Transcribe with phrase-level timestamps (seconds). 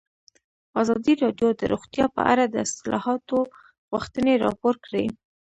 [0.81, 3.37] ازادي راډیو د روغتیا په اړه د اصلاحاتو
[3.91, 5.05] غوښتنې راپور کړې.